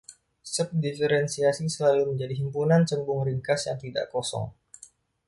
Subdiferensiasi 0.53 1.65
selalu 1.75 2.03
menjadi 2.09 2.33
himpunan 2.41 2.81
cembung 2.89 3.21
ringkas 3.27 3.61
yang 3.69 3.77
tidak 3.85 4.05
kosong. 4.13 4.47